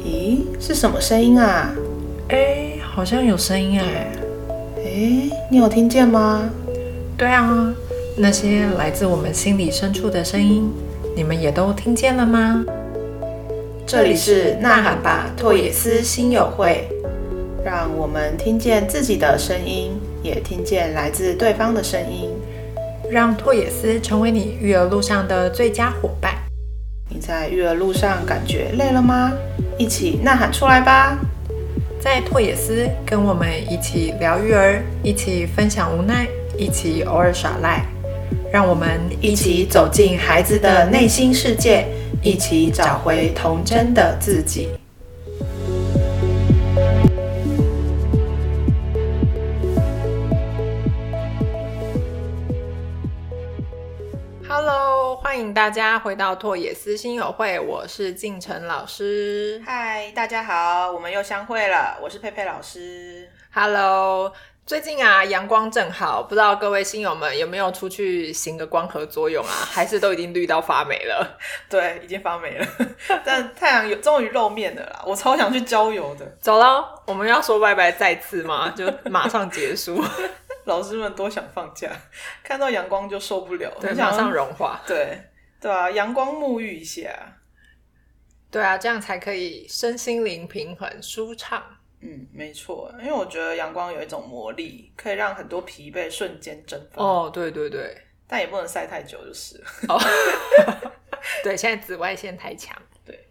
[0.00, 1.74] 咦，是什么声音啊？
[2.28, 4.12] 哎，好像有声音哎。
[4.78, 6.50] 哎，你有听见吗？
[7.16, 7.74] 对啊，
[8.16, 10.70] 那些来自我们心里深处的声音，
[11.14, 12.64] 你们也都听见了吗？
[13.86, 16.88] 这里是呐喊吧拓野斯心友会，
[17.64, 19.95] 让我们听见自己的声音，
[20.26, 22.30] 也听见来自对方的声音，
[23.08, 26.34] 让拓野斯成为你育儿路上的最佳伙伴。
[27.08, 29.32] 你在育儿路上感觉累了吗？
[29.78, 31.16] 一起呐喊出来吧！
[32.00, 36.26] 在拓野斯，跟我们一起聊育儿，一起分享无奈，
[36.58, 37.84] 一起偶尔耍赖，
[38.52, 41.86] 让我们一起走进孩子的内心世界，
[42.20, 44.68] 一起找回童真的自己。
[55.56, 59.58] 大家回到拓野斯心友会，我是静晨老师。
[59.64, 63.26] 嗨，大家好，我们又相会了，我是佩佩老师。
[63.50, 64.30] Hello，
[64.66, 69.50] 最近啊，阳光正好，不知道各位新友们有没有出去行个光合作用啊？
[69.72, 71.38] 还是都已经绿到发霉了？
[71.70, 72.66] 对，已经发霉了，
[73.24, 75.02] 但太阳有终于露面了啦！
[75.06, 76.36] 我超想去郊游的。
[76.38, 78.74] 走了，我们要说拜拜再次吗？
[78.76, 80.04] 就马上结束，
[80.64, 81.88] 老师们多想放假，
[82.44, 84.82] 看到阳光就受不了，对，很想马上融化。
[84.86, 85.18] 对
[85.60, 87.38] 对啊，阳光沐浴一下。
[88.50, 91.62] 对啊，这样才可以身心灵平衡舒畅。
[92.00, 97.02] 嗯，没错，因为我觉得阳光有一种魔力，可以让很多疲惫瞬间蒸发。
[97.02, 97.96] 哦，对对对，
[98.28, 99.58] 但也不能晒太久，就是。
[99.88, 99.98] 哦，
[101.42, 102.76] 对，现在紫外线太强。
[103.04, 103.28] 对，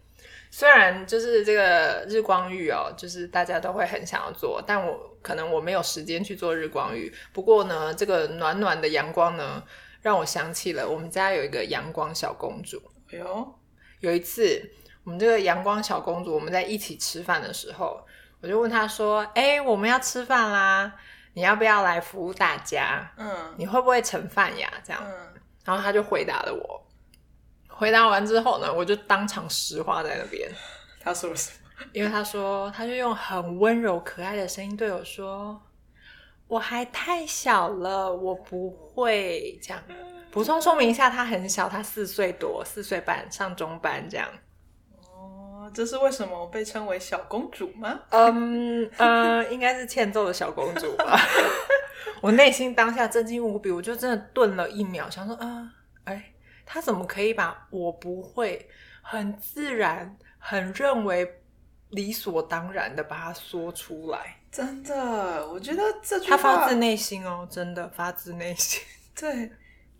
[0.50, 7.12] 虽然就是这个日光浴哦，就是大家都会很想要做，但我可能我没有时间去做日光浴。
[7.32, 9.62] 不过呢，这个暖暖的阳光呢，
[10.06, 12.80] 让我想起了我们家有一个阳光小公主。
[13.10, 13.54] 哎呦，
[13.98, 14.62] 有一次，
[15.02, 18.00] 我们这个阳光小公主，我们在一起吃饭的时候，
[18.40, 20.94] 我就问她说：“哎、我们要吃饭啦，
[21.32, 23.12] 你要不要来服务大家？
[23.16, 26.86] 嗯你会不会盛饭呀？”这样，嗯，然后她就回答了我。
[27.66, 30.48] 回答完之后呢，我就当场石化在那边，
[31.00, 31.84] 他说了什么？
[31.92, 35.60] 因为她说，她就用很温柔可爱的声音对我说
[36.48, 39.82] ：“我还太小了，我不会这样。”
[40.30, 44.28] 补充说明一下，她很小，她四岁多，四岁半，上中班这样。
[45.10, 48.00] 哦，这是为什么我被称为小公主吗？
[48.10, 51.18] 嗯呃，应该是欠揍的小公主吧。
[52.20, 55.72] 我内心当下震惊无比，我就真的顿了一秒，想说啊，
[56.04, 56.34] 哎，
[56.66, 58.68] 他怎么可以把我不会
[59.00, 61.40] 很自然、很认为
[61.90, 64.36] 理所当然的把它说出来？
[64.50, 68.82] 真的，我觉得这句他话发自内心哦，真的发自内心。
[69.14, 69.50] 对，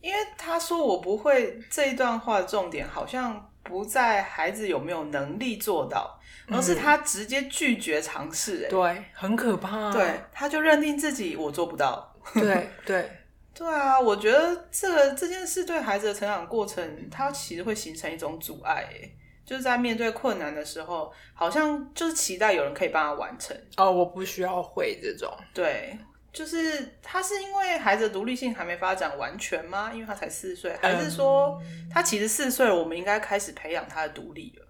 [0.01, 9.93] 因为他说我不会这一段话的重点好像不在孩子有没有能力做到，而是他直接拒绝尝试、哎、对，很可怕。
[9.93, 12.15] 对，他就认定自己我做不到。
[12.35, 13.11] 对对
[13.55, 19.11] 对啊，我觉得这个这件事对孩子的成长过程，它其实会形成一种阻碍，哎，
[19.47, 23.57] 就是在面对困难的时候，好像就是期待有人可以帮他完成。
[23.77, 25.33] 哦，我不需要会这种。
[25.55, 25.97] 对，
[26.33, 29.93] 就是他是因为孩子的独立性还没发展完全吗？
[29.95, 31.59] 因为他才四岁，还是说
[31.89, 34.67] 他其实四岁了，我们应该开始培养他的独立了？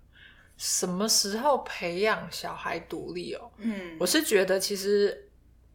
[0.59, 3.51] 什么时候培养小孩独立哦？
[3.57, 5.29] 嗯，我是觉得，其实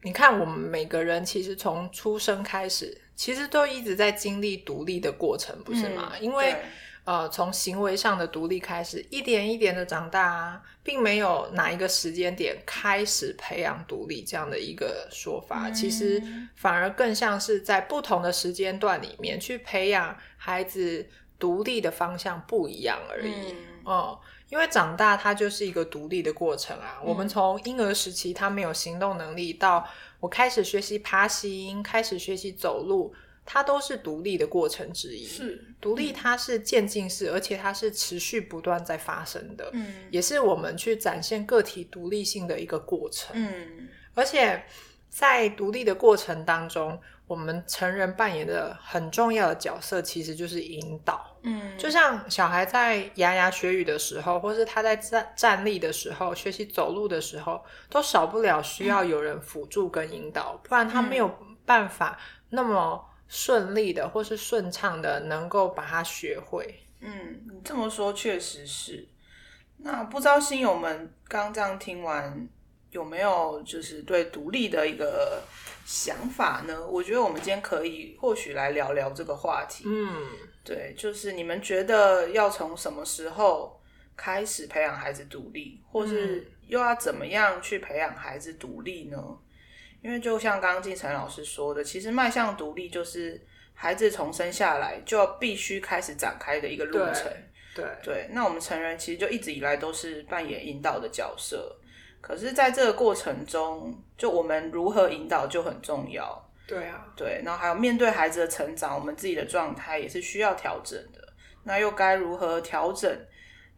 [0.04, 6.14] 你看，我们每个人其实从出生开始，其实都一直在经历独立的过程，不是吗？
[6.16, 6.62] 嗯因为对
[7.04, 15.68] 呃，从行为上的独立开始，一点一点的长大啊，并没有哪一个时间点开始培养独立这样的一个说法。
[15.68, 16.22] 嗯其实
[16.56, 21.08] 反而更像是在不同的时间段里面去培养孩子
[21.40, 23.34] 独立的方向不一样而已。
[23.34, 24.20] 嗯哦、
[24.50, 27.00] 因为长大它就是一个独立的过程啊。
[27.02, 29.88] 嗯我们从婴儿时期他没有行动能力，到
[30.20, 33.12] 我开始学习爬行，开始学习走路，
[33.46, 35.26] 它都是独立的过程之一。
[35.26, 43.36] 是，独立，它是渐进式，而且它是持续不断在发生的，嗯也是我们去展现个体独立性的一个过程。
[43.36, 44.64] 嗯而且
[45.10, 51.38] 在独立的过程当中，我们成人扮演的很重要的角色，其实就是引导。
[51.44, 61.34] 嗯，就像小孩在牙牙学语的时候，或是他在站站立的时候、学习走路的时候，都少不了需要有人辅助跟引导，不然他没有
[61.66, 62.18] 办法
[62.50, 66.84] 那么顺利的或是顺畅的能够把它学会。
[67.00, 69.08] 嗯，你这么说确实是。
[69.78, 72.46] 那不知道新友们刚这样听完，
[72.90, 75.42] 有没有就是对独立的一个
[75.86, 76.86] 想法呢？
[76.86, 79.86] 我觉得我们今天可以或许来聊聊这个话题。
[79.88, 80.28] 嗯，
[80.66, 83.82] 对，就是你们觉得要从什么时候
[84.18, 89.18] 开始培养孩子独立，或是又要怎么样去培养孩子独立呢？
[90.02, 93.40] 因为就像刚刚晋晨老师说的，其实迈向独立就是
[93.74, 97.32] 孩子从生下来就要必须开始展开的一个路程。
[97.74, 101.74] 对对，那我们成人其实就一直以来都是扮演引导的角色，
[102.20, 106.52] 可是在这个过程中，就我们如何引导就很重要。
[106.68, 111.20] 对啊，对，然后还有面对孩子的成长，我们自己的状态也是需要调整的。
[111.64, 113.10] 那又该如何调整，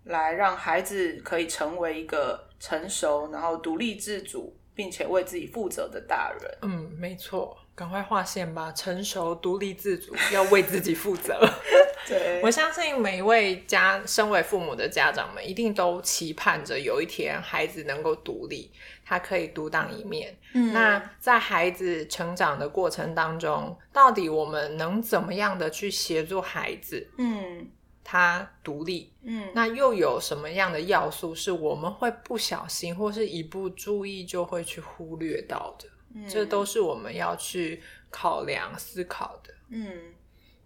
[0.06, 6.58] 来让孩子可以成为一个成熟，然后独立自主，并且为自己负责的大人？
[6.62, 8.72] 嗯，没错，赶快划线吧！
[8.72, 11.40] 成熟、独立自主，要为自己负责。
[12.06, 18.70] 对，我相信每一位家身为父母的家长们，一定都期盼着有一天孩子能够独立，
[19.06, 20.36] 他可以独当一面。
[20.54, 27.68] 嗯那在孩子成长的过程当中，到底我们能怎么样的去协助孩子嗯
[28.04, 29.14] 他独立？
[29.24, 35.88] 嗯，那又有什么样的要素是我们会不小心或是一不注意就会去忽略到的？
[36.16, 39.52] 嗯这都是我们要去考量思考的。
[39.70, 39.90] 嗯，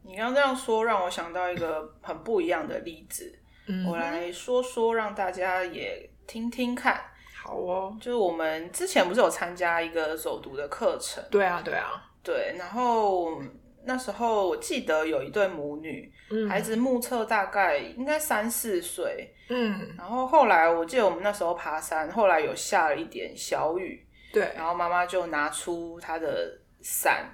[0.04, 3.34] 你刚刚这样说，让我想到一个很不一样的例子，
[3.68, 7.02] 嗯我来说说，让大家也听听看。
[7.42, 13.42] 好哦，就是我们之前不是有参加一个走读的课程，对啊，对啊，对，然后
[13.88, 27.26] 那时候我记得有一对母女，嗯孩子目测大概应该三四岁，嗯，然后后来我记得我们那时候爬山，后来有下了一点小雨，对，然后妈妈就拿出她的伞，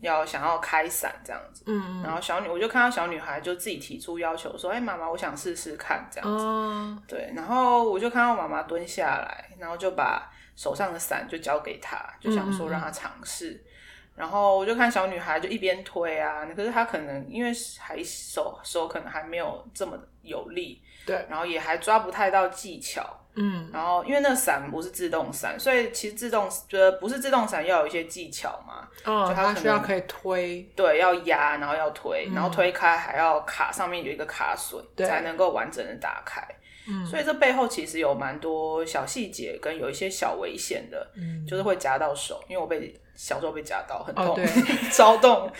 [0.00, 1.64] 要想要开伞这样子。
[1.66, 6.44] 嗯然后小女，我就看到小女孩就自己提出要求说：“哎，妈妈，我想试试看这样子。
[6.44, 13.60] 哦，对，然后我就看到妈妈蹲下来，然后就把手上的伞就交给她，就想说让她尝试。
[14.16, 23.04] 然后我就看小女孩就一边推啊，可是她可能因为还手手可能还没有这么有力，对，然后也还抓不太到技巧。
[23.36, 36.40] 嗯然后因为那个伞不是自动伞，所以其实自动觉得不是自动伞要有一些技巧嘛，哦，就他可能它需要可以推，对，要压，然后要推，然后推开还要卡上面有一个卡榫，对才能够完整的打开。
[36.86, 44.46] 嗯所以这背后其实有蛮多小细节跟有一些小危险的，嗯就是会夹到手，因为我被小时候被夹到，很痛，哦对
[44.90, 45.50] 超痛。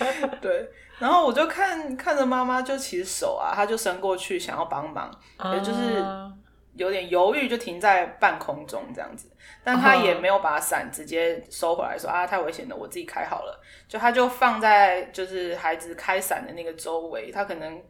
[0.41, 0.69] 对，
[0.99, 6.33] 然后我就看看着妈妈就其实手啊，她就伸过去想要帮忙，可是就是啊
[6.75, 9.31] 有点犹豫，就停在半空中这样子。
[9.63, 13.61] 但她也没有把伞直接收回来说啊太危险了，我自己开好了。
[13.89, 17.81] 就她就放在就是孩子开伞的那个周围，她可能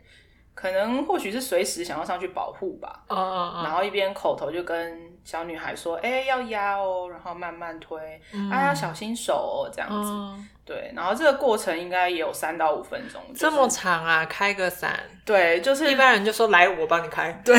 [0.54, 3.04] 可能或许是随时想要上去保护吧。
[3.64, 7.98] 然后一边口头就跟小女孩说：“哎、要压哦，然后慢慢推，
[8.32, 10.10] 嗯啊，要小心手哦，这样子。
[10.10, 17.58] 哦，对，然后这个过程应该也有三到五分钟，就是这么长啊，开个伞，对，就是一般人就说来我帮你开，对，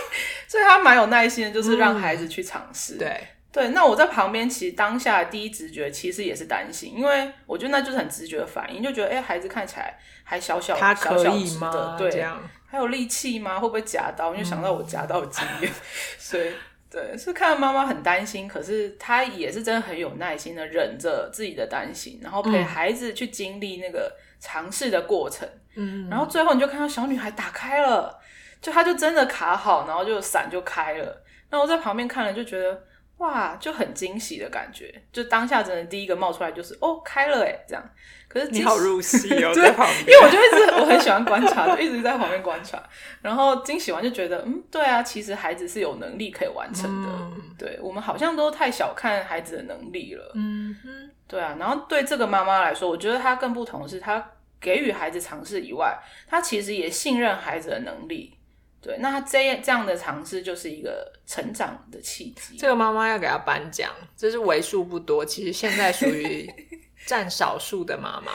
[0.46, 2.98] 所以他蛮有耐心的，就是让孩子去尝试。
[2.98, 11.96] 对，对，那我在旁边，其实当下的第一直觉其实也是担心，因为我觉得那就是很直觉的反应，就觉得哎、孩子看起来还小小他小小的，吗？
[11.98, 12.22] 对，
[12.66, 13.58] 还有力气吗？
[13.58, 14.34] 会不会夹到？
[14.34, 15.72] 因为想到我夹到的经验，
[16.18, 16.52] 所以
[16.90, 28.20] 对，是看到妈妈很担心，可是她也是真的很有耐心的忍着自己的担心，然后陪嗯孩子去经历那个尝试的过程，嗯，然后最后你就看到小女孩打开了，
[28.60, 31.22] 就她就真的卡好，然后就伞就开了。
[31.48, 32.84] 那我在旁边看了，就觉得
[33.18, 34.94] 哇，就很惊喜的感觉。
[35.12, 37.82] 就当下真的第一个冒出来就是哦，开了哎，这样。
[38.28, 42.82] 可是你好入戏哦， 在旁边，因为我就一直我很喜欢观察，就一直在旁边观察，
[43.22, 47.08] 然后惊喜完就觉得，嗯，对啊，其实孩子是有能力可以完成的。
[47.10, 50.32] 嗯对我们好像都太小看孩子的能力了。
[50.34, 54.22] 嗯哼，对啊，然后对这个妈妈来说，我觉得她更不同的是，她
[54.60, 55.96] 给予孩子尝试以外，
[56.28, 58.36] 她其实也信任孩子的能力。
[58.80, 62.56] 对，那他这这样的尝试就是一个成长的契机。
[62.56, 66.48] 这个妈妈要给她颁奖，这是为数不多，其实现在属于
[67.06, 68.32] 占少数的妈妈。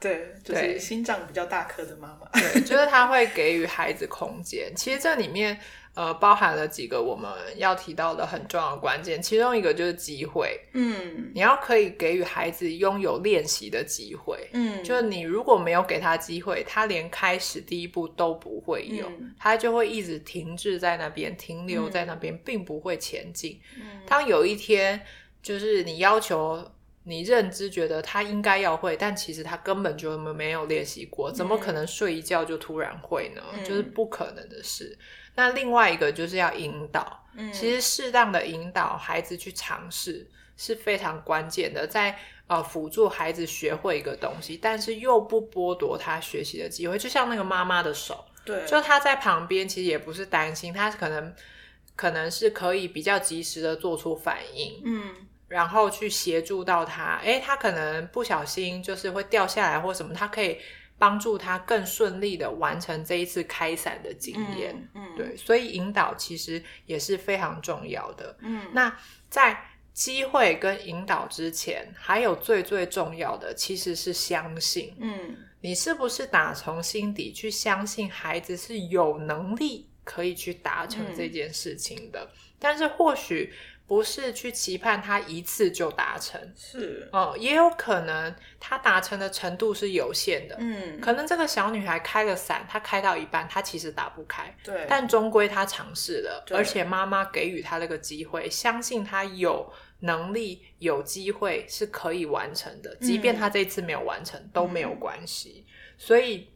[0.00, 2.28] 对，就是心脏比较大颗的妈妈。
[2.32, 4.72] 对，就是她会给予孩子空间。
[4.76, 5.58] 其实这里面
[5.94, 14.48] 呃包含了几个我们要提到的很重要的关键，其中一个就是机会，嗯你要可以给予孩子拥有练习的机会。
[14.52, 23.60] 嗯，就是你如果没有给他机会，他连开始第一步都不会有，嗯他就会一直停滞在那边，停留在那边，并不会前进。
[23.76, 25.00] 嗯当有一天，
[25.42, 26.72] 就是你要求
[27.04, 33.42] 你认知觉得他应该要会，但其实他根本就没有练习过，怎么可能睡一觉就突然会呢？
[33.54, 34.98] 嗯就是不可能的事。
[35.34, 46.98] 那另外一个就是要引导，嗯其实适当的引导孩子去尝试是非常关键的，在呃辅助孩子学会一个东西，但是又不剥夺他学习的机会。
[46.98, 51.34] 就像那个妈妈的手，对，就他在旁边，其实也不是担心，他可能
[51.96, 55.14] 可能是可以比较及时的做出反应，嗯
[55.48, 57.20] 然后去协助到他。
[57.22, 60.58] 诶，他可能不小心就是会掉下来或什么，他可以
[60.98, 64.74] 帮助他更顺利的完成这一次开伞的经验。
[64.94, 68.36] 嗯嗯，对，所以引导其实也是非常重要的。
[68.40, 68.96] 嗯那
[69.28, 74.94] 在机会跟引导之前，还有最最重要的其实是相信。
[74.98, 82.30] 嗯你是不是打从心底去相信孩子是有能力可以去达成这件事情的？
[82.58, 83.52] 但是或许
[83.86, 87.08] 不是去期盼他一次就达成，是。
[87.12, 90.56] 哦、也有可能他达成的程度是有限的。
[90.58, 90.98] 嗯。
[91.00, 105.66] 可能这个小女孩开了伞，她开到一半，她其实打不开，对，但终归她尝试了，而且妈妈给予她这个机会，相信她有能力、有机会是可以完成的，即便她这一次没有完成、都没有关系。
[105.98, 106.48] 所以，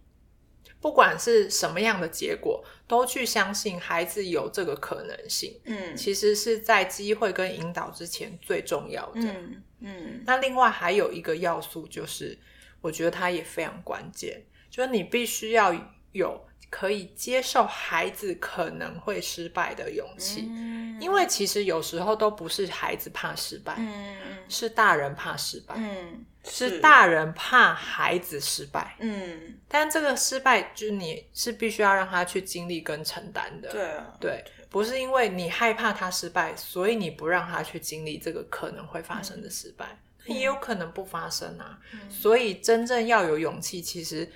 [0.81, 5.97] 不管是什么样的结果，都去相信孩子有这个可能性，嗯。
[5.97, 9.21] 其实是在机会跟引导之前最重要的。
[9.23, 10.23] 嗯嗯。
[10.25, 12.39] 那另外还有一个要素，就是
[12.81, 15.75] 我觉得它也非常关键，就是你必须要
[16.13, 21.01] 有可以接受孩子可能会失败的勇气，嗯。
[21.01, 24.17] 因为其实有时候都不是孩子怕失败，嗯
[24.49, 26.25] 是大人怕失败，嗯。
[26.45, 28.97] 是大人怕孩子失败。
[28.99, 29.59] 嗯。
[29.69, 33.71] 但这个失败，就是你是必须要让他去经历跟承担的。
[33.71, 41.79] 对啊对，不是因为你害怕他失败，所以你不让他去经历这个可能会发生的失败，那也有可能不发生啊。
[41.93, 44.31] 嗯所以真正要有勇气，其实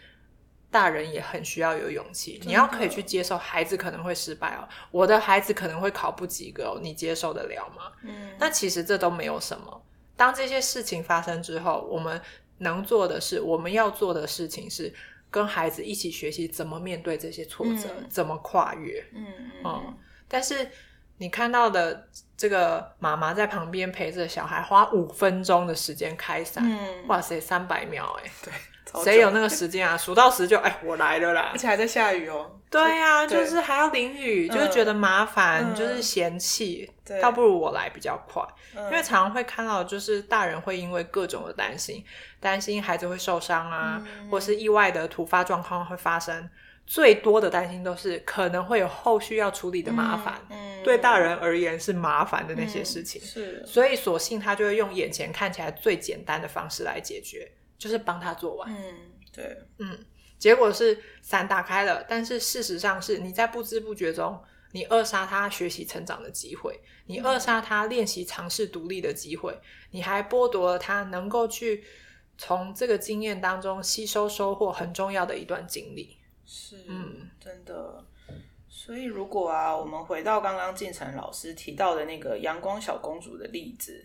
[0.73, 2.41] 大人也很需要有勇气。
[2.45, 7.93] 你要可以去接受孩子可能会失败哦，我的孩子可能会考不及格哦，你接受得了吗？
[8.03, 9.85] 嗯那其实这都没有什么。
[10.17, 12.21] 当这些事情发生之后，我们
[12.59, 14.93] 能做的是，我们要做的事情是
[15.31, 19.05] 跟孩子一起学习怎么面对这些挫折，嗯怎么跨越。
[19.15, 19.27] 嗯
[19.65, 20.69] 嗯，但是
[21.19, 28.53] 你看到的这个妈妈在旁边陪着小孩，花五分钟的时间开伞，嗯哇塞，三百秒哎、对，
[29.05, 29.97] 谁有那个时间啊？
[29.97, 31.59] 数到十就哎，我来了啦而。
[31.59, 32.59] 且还在下雨哦。
[32.71, 38.43] 对呀、对就是还要淋雨，嗯就是觉得麻烦，嗯就是嫌弃，对倒不如我来比较快。
[38.75, 42.03] 因因为常常会看到，就是大人会因为各种的担心，
[42.41, 46.49] 担心孩子会受伤啊，嗯或是意外的突发状况会发生，
[46.87, 50.41] 最多的担心都是可能会有后续要处理的麻烦。
[50.51, 57.49] 嗯对大人而言是麻烦的那些事情，是所以索性他就会用眼前看起来最简单的方式来解决，
[57.83, 58.73] 就是帮他做完。
[58.73, 58.95] 嗯
[59.33, 59.99] 对嗯，
[60.39, 69.59] 结果是伞打开了，但是事实上是你在不知不觉中，你扼杀他学习成长的机会，你扼杀他练习尝试独立的机会，
[69.91, 71.83] 你还剥夺了他能够去
[72.39, 76.17] 从这个经验当中吸收收获很重要的一段经历。
[76.47, 78.05] 是嗯真的。
[78.69, 84.05] 所以，如果啊，我们回到刚刚进城老师提到的那个阳光小公主的例子，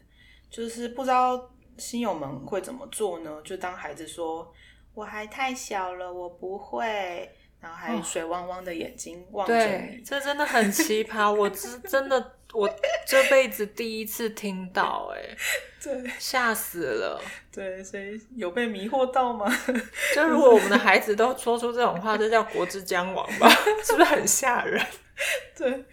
[0.50, 3.41] 就是不知道新友们会怎么做呢？
[3.43, 4.53] 就当孩子说
[4.93, 7.29] “我还太小了，我不会”，
[7.60, 12.69] 然后还哦水汪汪的眼睛望着对你，，这真的很奇葩，我真真的我
[13.05, 15.36] 这辈子第一次听到、哎，
[15.84, 17.22] 对吓死了。
[17.51, 19.51] 对，所以有被迷惑到吗？
[20.15, 23.50] 就如果我们的孩子都说出这种话，这叫国之将亡吧？
[23.84, 24.84] 是不是很吓人？
[25.57, 25.86] 对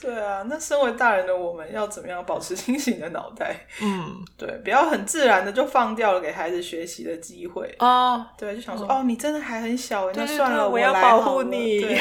[0.00, 3.54] 对啊，那身为大人的我们要怎么样保持清醒的脑袋？
[3.82, 7.74] 嗯， 对，不要很自然的就放掉了给孩子学习的机会。
[7.80, 11.80] 哦，对，就想说、嗯哦，你真的还很小那算了，我要保护你。
[11.80, 12.00] 对，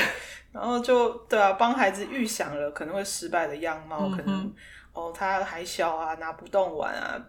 [0.53, 4.53] 然后就对啊，帮孩子预想了可能会失败的样貌，嗯可能
[4.93, 7.19] 哦他还小啊，拿不动碗啊，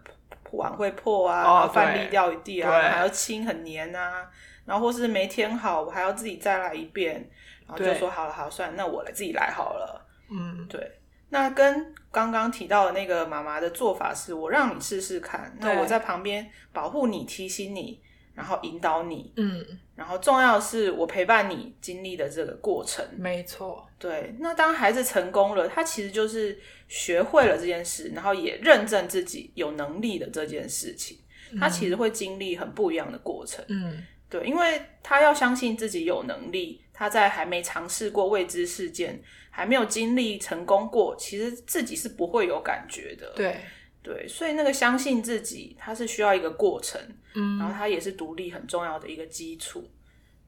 [0.51, 4.27] 碗会破啊，哦然后饭粒掉一地啊，还要清很黏啊，
[4.65, 7.15] 然后或是没填好，我还要自己再来一遍，
[7.65, 7.95] 然后就对。
[7.95, 10.05] 说好了好了，算了，那我来自己来好了。
[10.31, 18.01] 嗯，对，那跟刚刚提到的那个妈妈的做法是，我让你试试看，那我在旁边保护你、提醒你，
[18.33, 23.05] 然后引导你，嗯，然后重要的是我陪伴你经历的这个过程。
[23.17, 26.57] 没错，对，那当孩子成功了，他其实就是
[26.87, 31.17] 学会了这件事，然后也认证自己有能力的这件事情。
[31.59, 33.65] 他其实会经历很不一样的过程。
[33.69, 43.31] 嗯，对，因为他要相信自己有能力，他在还没尝试过未知事件，还没有经历成功过，其实自己是不会有感觉的。
[43.37, 43.55] 对，
[44.03, 46.99] 对，所以那个相信自己，它是需要一个过程，
[47.35, 49.89] 嗯然后它也是独立很重要的一个基础。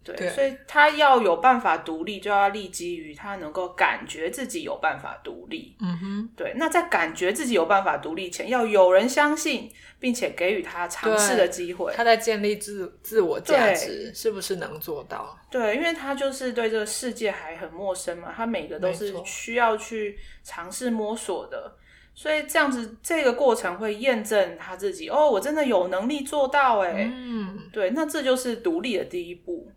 [0.03, 5.75] 对，对所以他要有办法独立，就要立基于他能够感觉自己有办法独立。
[5.79, 11.93] 嗯哼，对，那在感觉自己有办法独立前，要有人相信，并且给予他尝试的机会。
[11.95, 15.37] 他在建立自自我价值，是不是能做到？
[15.51, 21.75] 对，因为他就是对这个世界还很陌生嘛，他每个都是需要去尝试摸索的，
[22.15, 29.70] 所以这样子这个过程会验证他自己哦，我真的有能力做到哎、嗯对，那这就是独立的第一步。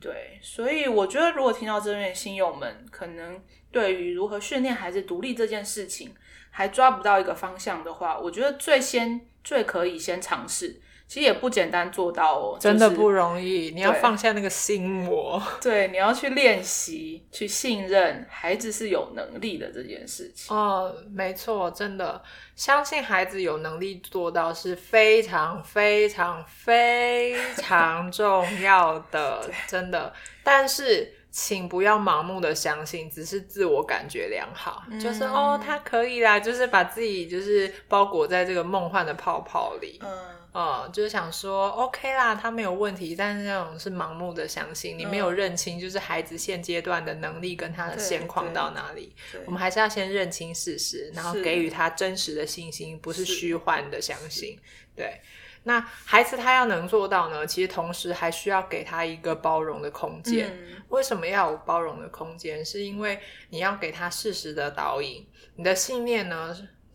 [0.00, 3.40] 对，所以我觉得如果听到这边的新友们，可能
[3.70, 6.14] 对于如何训练孩子独立这件事情
[6.50, 10.80] 还抓不到一个方向的话，我觉得最先最可以先尝试，
[11.10, 15.42] 其实也不简单做到哦，就是真的不容易，你要放下那个心魔。
[15.60, 20.56] 对，你要去练习，去信任孩子是有能力的这件事情。
[20.56, 22.22] 哦，没错，真的
[22.54, 30.12] 相信孩子有能力做到是非常非常非常重要的， 真的。
[30.44, 39.98] 但是，请不要盲目的相信，只是自我感觉良好，就是嗯哦，他可以啦，就是把自己就是包裹在这个梦幻的泡泡里。
[40.04, 40.08] 嗯，
[40.52, 49.14] 呃，就是想说，OK 啦，他没有问题，但是那种是盲目的相信，你没有嗯认清，就是孩子现阶段的能力跟他的对现况到哪里。
[49.46, 54.58] 我们还是要先认清事实，然后是给予他真实的信心，不是是虚幻的相信。
[54.96, 55.20] 对，
[55.62, 60.48] 那孩子他要能做到呢，其实同时还需要给他一个包容的空间。
[60.48, 62.64] 嗯为什么要有包容的空间？
[62.64, 66.52] 是因为你要给他适时的导引，你的信念呢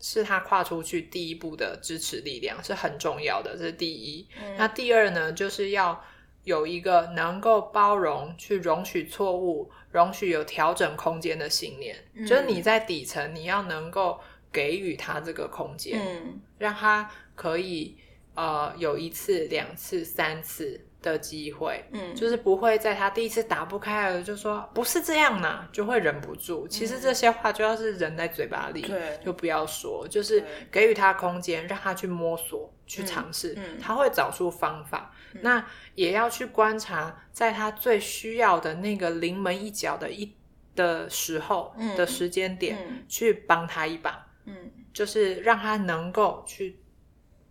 [0.08, 4.24] 是他跨出去第一步的支持力量，是很重要的，这是第一。
[4.40, 6.00] 嗯那第二呢，就是要
[6.44, 14.20] 有一个能够包容、去容许错误、容许有调整空间的信念，嗯就是你在底层，你要能够
[14.52, 17.96] 给予他这个空间，嗯让他可以
[18.36, 26.66] 呃有一次、两次、三次的机会，嗯，就是不会在他第一次打不开了就说不是这样呐，就会忍不住。
[26.68, 35.12] 其实这些话就要是忍在嘴巴里，嗯对就不要说，就是给予他空间，让他去摸索、去尝试，嗯他会找出方法。
[35.42, 40.34] 那也要去观察，在他最需要的那个临门一脚的一
[40.74, 44.26] 的时候、嗯的时间点，嗯去帮他一把。
[44.46, 44.54] 嗯
[44.94, 46.80] 就是让他能够去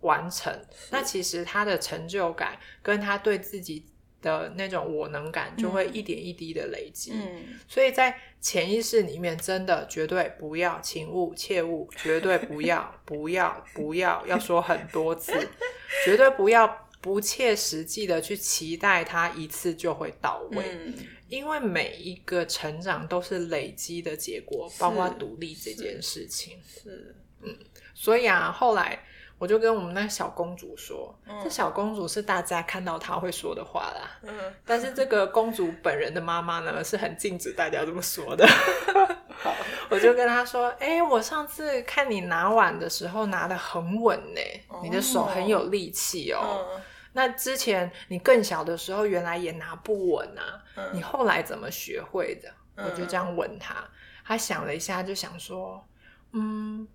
[0.06, 0.50] 完成。
[0.90, 3.84] 那其实他的成就感跟他对自己
[4.22, 7.12] 的那种我能感，就会一点一滴的累积。
[7.12, 15.32] 嗯所以在潜意识里面，真的绝对不要，请勿切勿，绝对不要， 不要，不要，要说很多次，
[16.06, 16.82] 绝对不要。
[16.98, 20.94] 不切实际的去期待他一次就会到位，嗯
[21.28, 26.58] 因为每一个成长都是累积的结果，包括独立这件事情。
[26.64, 27.56] 是嗯
[27.94, 28.98] 所以啊，后来
[29.38, 34.10] 我就跟我们那小公主说，嗯这小公主是大家看到她会说的话啦。
[34.22, 34.32] 嗯
[34.64, 38.46] 但是这个公主本人的妈妈呢，是很禁止大家这么说的。
[39.42, 39.54] 好
[39.90, 44.40] 我就跟她说：“哎、我上次看你拿碗的时候拿的很稳呢，
[44.82, 46.64] 你的手很有力气哦。
[46.74, 53.76] 嗯那之前你更小的时候，原来也拿不稳啊，嗯你后来怎么学会的？”嗯我就这样问她，
[54.24, 55.86] 她想了一下，就想说
[56.32, 56.88] ：“嗯。”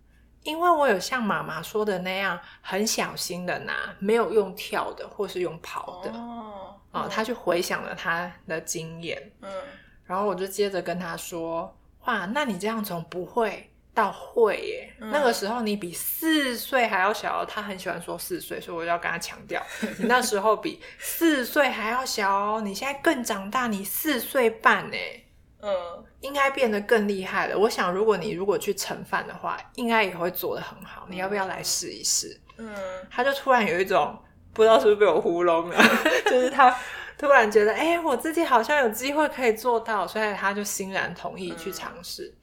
[0.43, 6.11] 因为我有像妈妈说的那样，很小心的拿，没有用跳的或是用跑的。
[6.11, 6.75] 哦。
[6.91, 9.49] 啊、她就回想了他的经验，嗯。
[10.05, 11.73] 然后我就接着跟他说
[12.03, 15.09] ：“哇，那你这样从不会到会耶，嗯。
[15.09, 19.63] 那个时候你比四岁还要小。”他很喜欢说四岁，所以我就要跟他强调，
[19.99, 24.97] 你那时候比四岁还要小哦，你现在更长大，你四岁半呢。
[25.61, 27.57] 嗯应该变得更厉害了。
[27.57, 31.07] 我想，如果你如果去盛饭的话，应该也会做得很好。
[31.09, 32.39] 你要不要来试一试？
[32.57, 32.75] 嗯
[33.09, 34.17] 他就突然有一种
[34.53, 35.77] 不知道是不是被我糊弄了，
[36.29, 36.75] 就是他
[37.17, 42.33] 突然觉得，哎、我自己好像有机会可以做到，所以他就欣然同意去尝试。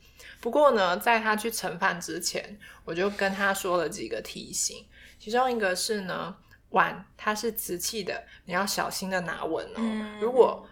[0.40, 4.86] 不过呢，在他去盛饭之前，我就跟他说了几个提醒，
[5.18, 6.34] 其中一个是呢，
[6.70, 9.78] 碗它是瓷器的，你要小心的拿稳哦。
[9.78, 10.64] 嗯如果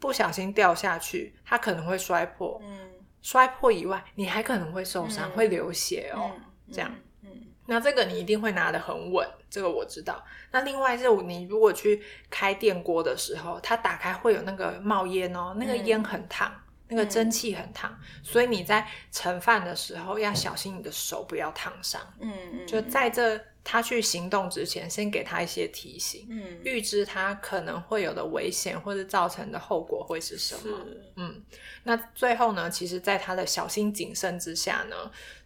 [0.00, 2.60] 不小心掉下去，它可能会摔破。
[2.64, 2.78] 嗯
[3.22, 6.32] 摔破以外，你还可能会受伤，嗯会流血哦。
[6.34, 6.40] 嗯
[6.72, 6.90] 这样
[7.22, 7.28] 嗯
[7.66, 10.24] 那这个你一定会拿得很稳，这个我知道。
[10.50, 16.50] 那另外是你如果去开电锅的时候，它打开会有那个冒烟哦，那个嗯烟很烫，
[16.90, 22.00] 那个蒸汽很烫，所以你在盛饭的时候要小心你的手不要烫伤。
[22.20, 30.78] 嗯嗯就在这他去行动之前，先给他一些提醒，嗯预知他可能会有的危险或者造成的后果会是什么。
[31.16, 31.42] 嗯，
[31.84, 34.96] 那最后呢，其实，在他的小心谨慎之下呢，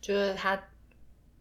[0.01, 0.61] 就是他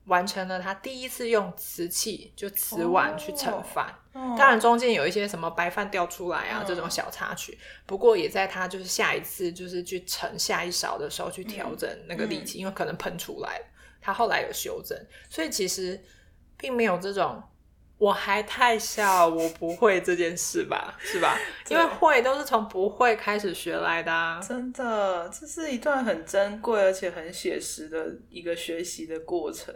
[0.05, 3.87] 完成了他第一次用瓷器，就瓷碗去盛饭。
[3.87, 13.65] 哦当然，中间有一些什么白饭掉出来啊、嗯这种小插曲，不过也在他就是下一次就是去盛下一勺的时候去调整那个力气，因为可能喷出来了，
[13.99, 14.95] 他后来有修正，
[15.29, 15.99] 所以其实
[16.57, 17.41] 并没有这种
[17.97, 21.37] 我还太小我不会这件事吧， 是吧？
[21.69, 24.39] 因为会都是从不会开始学来的啊。
[24.39, 29.73] 真的，这是一段很珍贵而且很写实的一个学习的过程。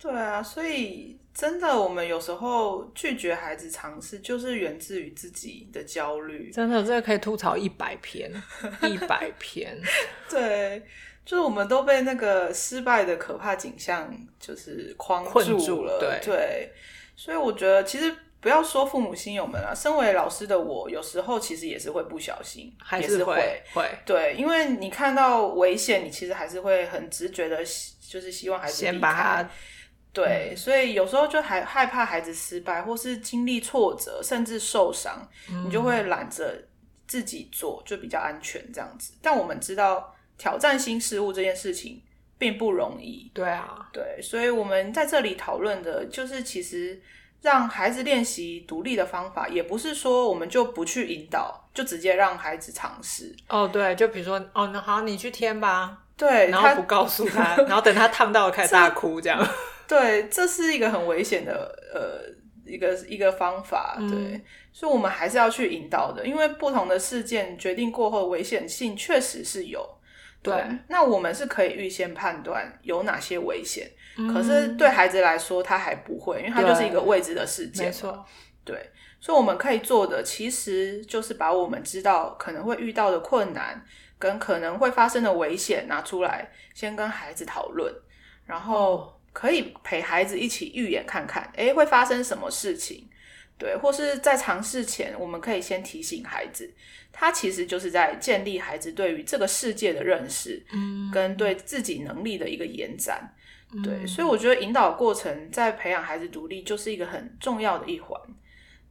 [0.00, 6.50] 对啊，所以真的，我们有时候拒绝孩子尝试，就是源自于自己的焦虑。
[6.50, 8.32] 真的，这个可以吐槽一百篇，
[8.82, 9.78] 一百篇。
[10.30, 10.82] 对，
[11.24, 15.98] 就是我们都被那个失败的可怕景象就是框困住了。
[16.00, 16.72] 对对，
[17.14, 18.10] 所以我觉得其实
[18.40, 27.58] 不要说父母亲友们啊，身为老师的我，有时候其实也是会不小心，还也是会会对，因为你看到危险，你其实还是会很直觉的，
[28.08, 29.50] 就是希望孩子先把它
[30.12, 35.28] 对，所以有时候就还害怕孩子失败，或是经历挫折，甚至受伤，
[35.64, 36.64] 你就会懒着
[37.06, 39.12] 自己做，就比较安全这样子。
[39.22, 42.02] 但我们知道，挑战新事物这件事情
[42.38, 47.00] 并不容易，对啊，对，所以我们在这里讨论的就是，其实
[47.40, 53.32] 让孩子练习独立的方法，也不是说我们就不去引导，就直接让孩子尝试。
[53.48, 59.38] 哦对，就比如说哦，那好，你去添吧，对，然他后不告诉他， 然后等他烫到了开始大哭，这样。
[59.90, 62.32] 对，这是一个很危险的呃
[62.64, 64.08] 一个一个方法，嗯。
[64.08, 64.40] 对，
[64.72, 69.84] 所以我们还是要去引导的，因为不同的事件决定过后危险性确实是有。
[70.42, 70.54] 对，
[70.86, 73.90] 那我们是可以预先判断有哪些危险，
[74.32, 74.76] 可是嗯。
[74.76, 77.86] 对孩子来说他还不会，因为他就是一个未知的事件。
[77.86, 78.24] 没错，
[78.64, 83.84] 对，所以我们可以做的其实就是把我们知道可能会遇到的困难
[84.18, 87.92] 跟可能会发生的危险拿出来，先跟孩子讨论，
[88.46, 93.08] 然后可以陪孩子一起预演看看，诶，会发生什么事情。
[93.58, 96.72] 对，或是在尝试前，我们可以先提醒孩子，
[97.12, 103.34] 他其实就是在建立孩子对于这个世界的认识，嗯，跟对自己能力的一个延展。
[103.84, 108.18] 对，嗯所以我觉得引导过程在培养孩子独立就是一个很重要的一环。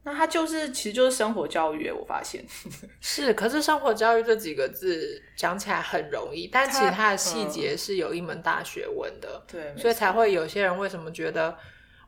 [0.02, 2.42] 那它就是其实就是生活教育，我发现。
[3.00, 11.54] 是，可是生活教育这几个字讲起来很容易，但其实它它的细节是有一门大学问的，对，所以才会有些人为什么觉得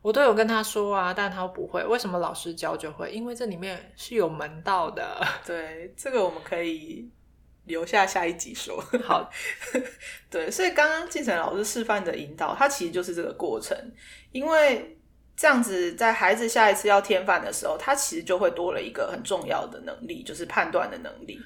[0.01, 3.11] 我都有跟他说啊，但他不会，为什么老师教就会？
[3.13, 5.21] 因为这里面是有门道的。
[5.47, 7.09] 对这个我们可以
[7.67, 8.83] 留下下一集说。
[9.05, 9.31] 好，
[10.31, 13.77] 对，所以刚刚晋成老师示范的引导，它其实就是这个过程，
[14.33, 14.99] 因为
[15.37, 21.41] 这样子在孩子下一次要添饭的时候，他其实就会多了一个很重要的能力，就是判断的能力。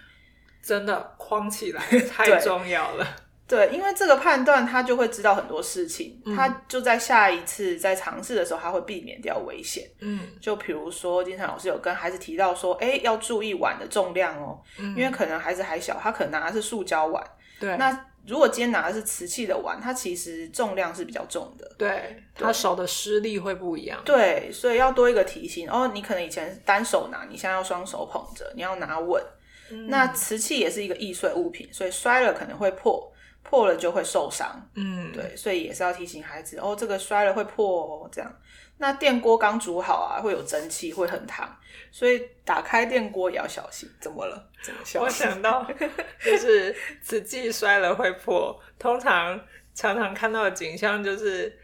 [0.63, 3.07] 真的框起来太重要了。
[3.47, 9.89] 对，因为这个判断，他就会知道很多事情，嗯他就在下一次在尝试的时候，他会避免掉危险。
[10.01, 17.25] 嗯就比如说，金晨老师有跟孩子提到说，哎，要注意碗的重量哦，因为可能孩子还小，他可能拿的是塑胶碗。
[17.61, 21.71] 对，那如果今天拿的是瓷器的碗，它其实重量是比较重的。
[21.79, 24.01] 对它手的施力会不一样。
[24.05, 25.91] 对，所以要多一个提醒哦。
[25.95, 29.23] 你可能以前单手拿，你现在要双手捧着，你要拿稳。
[29.71, 33.13] 嗯那瓷器也是一个易碎物品，所以摔了可能会破，
[33.43, 34.65] 破了就会受伤。
[34.75, 38.33] 嗯，对，所以也是要提醒孩子哦，这个摔了会破哦，这样。
[38.79, 41.49] 那电锅刚煮好啊，会有蒸汽，会很烫，
[41.91, 43.89] 所以打开电锅也要小心。
[44.01, 44.51] 怎么了？
[44.63, 45.01] 怎么笑？
[45.01, 45.67] 我想到
[46.23, 49.41] 就是瓷器摔了会破，通常
[49.75, 51.59] 常常看到的景象就是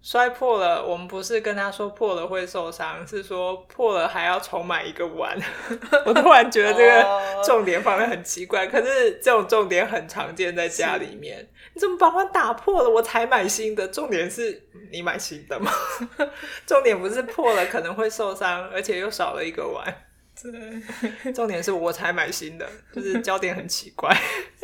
[0.00, 5.38] 摔破了，我们不是跟他说破了会受伤，是说破了还要重买一个碗。
[6.06, 11.46] 我突然觉得这个哦重点放的很奇怪，可是这种重点很常见在家里面。
[11.74, 12.88] 你怎么把它打破了？
[12.90, 13.88] 我才买新的。
[13.88, 15.72] 重点是你买新的吗？
[16.66, 19.94] 重点不是破了可能会受伤，而且又少了一个碗。
[20.42, 24.14] 对，重点是我才买新的，就是焦点很奇怪。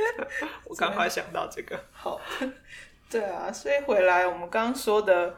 [0.65, 2.21] 我赶快想到这个，好，
[3.09, 5.37] 对啊，所以回来我们刚刚说的，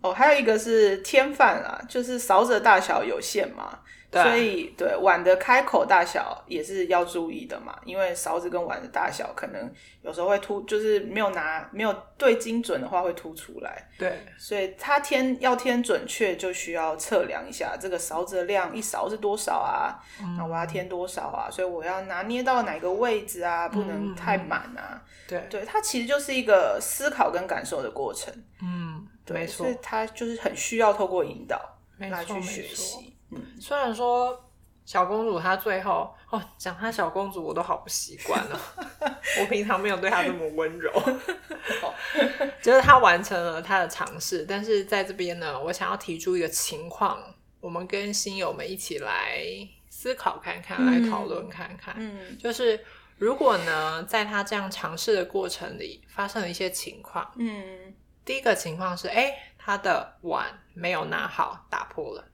[0.00, 3.80] 哦，还有一个是天饭啊，就是勺子的大小有限嘛，
[4.12, 9.72] 所以对碗的开口大小也是要注意的嘛，因为勺子跟碗的大小可能
[10.02, 19.96] 有时候会凸，就是没有拿没有对精准的话会凸出来，对所以它添要添准确，就需要测量一下这个勺子的量，一勺是多少啊？
[20.36, 21.48] 那、我要添多少啊？
[21.50, 23.68] 所以我要拿捏到哪个位置啊？
[23.68, 25.02] 不能太满啊。
[25.26, 28.30] 对，对，它其实就是一个思考跟感受的过程。
[28.60, 31.58] 嗯，对，没错所以，它就是很需要透过引导
[31.96, 33.11] 没来去学习。
[33.32, 34.38] 嗯，虽然说
[34.84, 38.58] 小公主她最后哦，讲她小公主我都好不习惯哦，
[39.40, 40.92] 我平常没有对她这么温柔。
[42.60, 47.18] 就是她完成了她的尝试，但是在这边呢，我想要提出一个情况，
[47.60, 49.42] 我们跟新友们一起来
[49.88, 51.94] 思考看看，来讨论看看。
[51.98, 52.78] 嗯就是
[53.18, 62.24] 如果呢，在她这样尝试的过程里发生了一些情况，嗯第一个情况是，哎，她的碗没有拿好，打破了。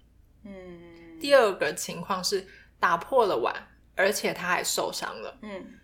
[0.45, 2.47] 嗯第二个情况是
[2.79, 3.55] 打破了碗，
[3.97, 5.39] 而且他还受伤了。
[5.43, 5.75] 嗯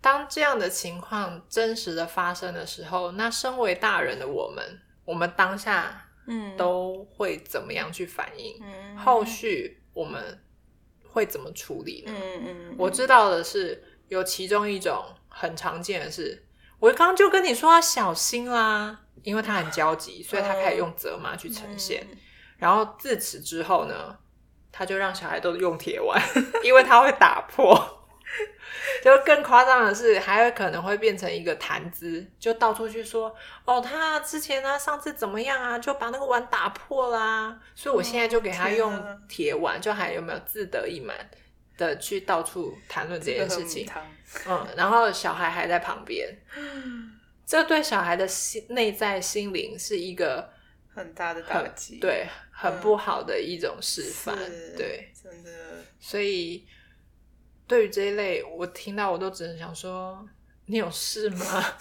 [0.00, 8.58] 当这样的情况真实的发生的时候，那身为大人的我们，我们当下嗯都会怎么样去反应？
[8.62, 10.42] 嗯后续我们
[11.06, 12.12] 会怎么处理呢？
[12.14, 16.46] 嗯嗯，我知道的是，有其中一种很常见的是，
[16.78, 22.06] 我刚刚就跟你说要小心啦，因为他很焦急，所以他开始用责骂去呈现。
[22.10, 22.16] 嗯
[22.60, 24.16] 然后自此之后呢，
[24.70, 26.22] 他就让小孩都用铁碗，
[26.62, 27.96] 因为他会打破。
[29.02, 41.16] 就更夸张的是，还有可能会变成一个谈资，就到处去说哦，他之前啊，上次怎么样啊，就把那个碗打破啦，所以我现在就给他用铁碗，就还有没有自得意满
[41.76, 43.88] 的去到处谈论这件事情。
[44.46, 46.28] 嗯，然后小孩还在旁边，
[47.44, 50.48] 这对小孩的心内在心灵是一个
[50.92, 55.50] 很大的打击，对很不好的一种示范，是对，真的，
[55.98, 56.66] 所以
[57.66, 60.26] 对于这一类，我听到我都只能想说，
[60.66, 61.44] 你有事吗？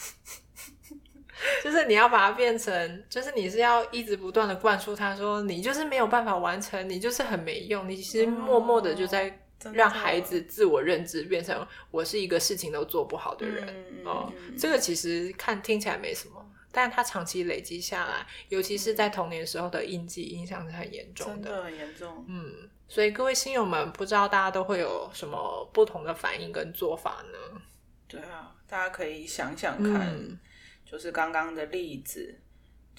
[1.63, 9.39] 就是你要把它变成，就是你是要一直不断的灌输他说，你就是没有办法完成，你就是很没用，你其实默默的就在
[9.73, 13.65] 让孩子自我认知变成我是一个事情都做不好的人。
[13.67, 21.33] 嗯哦嗯，这个其实看听起来没什么，但它长期累积下来，尤其是在童年时候的印记，影响是很严重的。
[21.33, 27.61] 真的很严重，嗯，所以各位新友们，不知道大家都会有什么不同的反应跟做法呢？
[28.07, 30.39] 对啊，大家可以想想看，嗯
[30.85, 32.39] 就是刚刚的例子。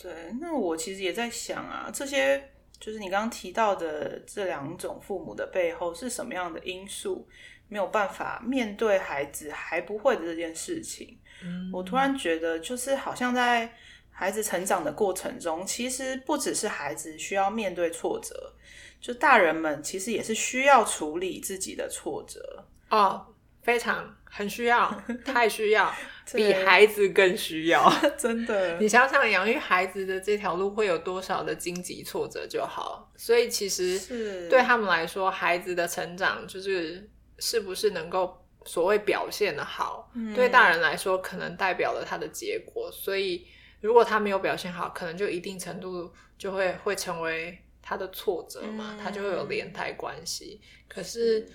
[0.00, 7.28] 对，那我其实也在想啊，这些就是你刚刚提到的这两种父母的背后是什么样的因素，
[7.68, 11.18] 没有办法面对孩子还不会的这件事情。
[11.44, 13.72] 嗯我突然觉得，就是好像在
[14.10, 18.52] 孩子成长的过程中，其实不只是孩子需要面对挫折，
[19.00, 22.66] 就大人们其实也是需要处理自己的挫折。
[22.90, 23.26] 哦，
[23.62, 25.92] 非常很需要， 太需要，
[26.32, 27.92] 比孩子更需要。
[28.18, 33.10] 真的，你想想，养育孩子的这条路会有多少的荆棘挫折就好。
[33.16, 42.90] 所以其实是对他们来说，孩子的成长就是是不是能够所谓表现的好，嗯对大人来说可能代表了他的结果。
[42.92, 43.46] 所以
[43.80, 50.60] 如果他没有表现好，可能就一定程度就会会成为他的挫折嘛，嗯他就会有连带关系。
[50.88, 51.46] 可是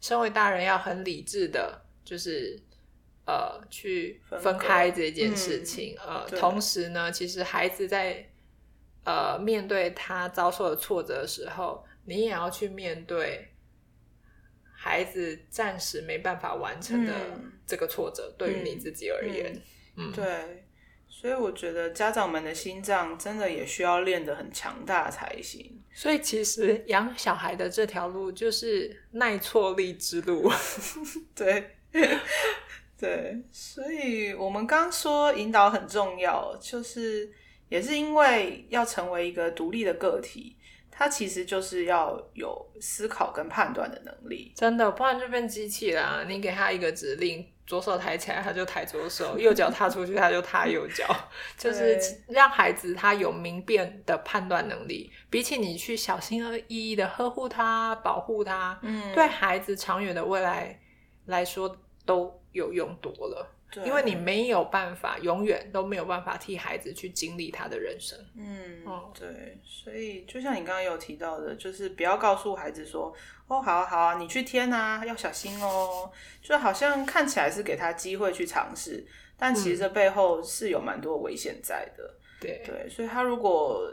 [0.00, 2.58] 身为大人要很理智的，就是。
[3.30, 8.26] 呃，去分开这件事情，呃，同时呢，其实孩子在
[9.04, 13.46] 呃面对他遭受的挫折的时候，你也要去面对
[14.72, 17.52] 孩子暂时没办法完成的嗯。
[17.66, 19.54] 这个挫折，对于你自己而言，
[19.96, 20.64] 嗯，对，
[21.08, 25.82] 所以我觉得家长们的心脏真的也需要练得很强大才行。
[25.92, 30.48] 所以其实养小孩的这条路就是耐挫力之路，
[31.34, 31.70] 对，
[32.96, 37.28] 对，所以我们刚说引导很重要，就是
[37.68, 40.56] 也是因为要成为一个独立的个体，
[40.90, 44.52] 他其实就是要有思考跟判断的能力。
[44.54, 46.24] 真的，不然就变机器啦。
[46.28, 51.04] 你给他一个指令，左手抬起来，他就抬左手；右脚踏出去，他就踏右脚。
[51.58, 60.80] 就是让孩子他有明辨的判断能力，比起你去小心翼翼的呵护他、保护他，嗯对孩子长远的未来
[61.26, 61.76] 来说
[62.06, 63.46] 都有用多了。
[63.70, 68.18] 对因为你没有办法，永远都没有办法替孩子去经历他的人生。
[68.34, 73.14] 嗯哦，对，所以就像你刚刚有提到的，就是不要告诉孩子说，
[73.46, 82.14] 哦，好啊，好啊，你去天啊，要小心哦，就好像看起来是给他机会去尝试，但其实嗯这背后是有蛮多危险在的。
[82.40, 83.92] 对，对，所以他如果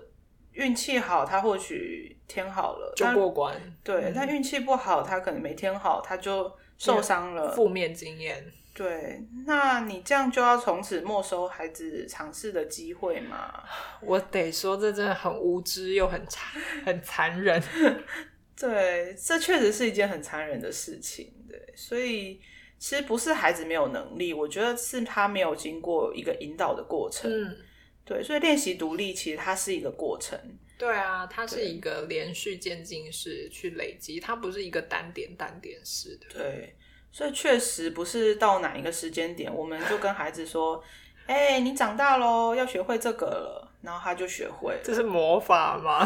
[0.54, 3.54] 运气好，他或许天好了，就过关。
[3.84, 7.52] 对，嗯但运气不好，他可能没天好，他就受伤了。
[7.52, 8.46] 负面经验。
[8.76, 13.64] 对，那你这样就要从此没收孩子尝试的机会嘛？
[14.02, 17.64] 我得说，这真的很无知又很残很残忍。
[18.60, 21.34] 对，这确实是一件很残忍的事情。
[21.48, 22.42] 对，所以
[22.78, 27.32] 其实不是孩子没有能力，我觉得是他没有经过一个引导的过程。
[27.32, 27.56] 嗯，
[28.04, 30.38] 对，所以练习独立其实它是一个过程。
[30.78, 36.28] 对啊，它是一个连续渐进式去累积，它不是一个单点单点式的。
[36.30, 36.76] 对，
[37.16, 40.84] 所以确实不是到哪一个时间点，我们就跟孩子说
[41.28, 44.80] ：“哎、你长大喽，要学会这个了。”然后他就学会了。
[44.84, 46.06] 这是魔法吗？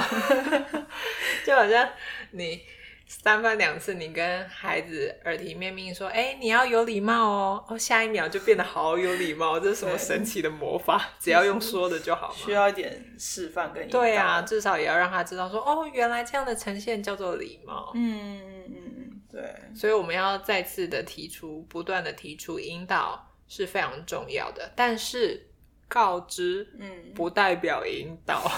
[1.44, 1.90] 就好像
[2.30, 2.62] 你
[3.08, 11.10] 三番两次，你跟孩子耳提面命说：“哎、你要有礼貌哦。”哦，下一秒就变得好有礼貌，这是什么神奇的魔法？
[11.20, 12.36] 只要用说的就好吗？
[12.38, 17.92] 需要一点示范跟引导对啊，，至少也要让他知道说：“哦，原来这样的呈现叫做礼貌。
[17.96, 18.99] 嗯嗯嗯嗯，
[19.32, 25.48] 对，所以我们要再次的提出，不断的提出引导是非常重要的，但是
[25.88, 28.52] 告知嗯，不代表引导。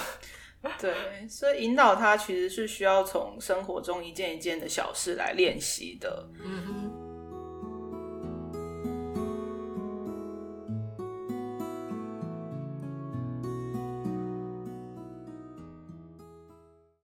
[0.80, 0.94] 对，
[1.28, 6.30] 所以引导他其实是需要从生活中一件一件的小事来练习的。
[6.40, 7.01] 嗯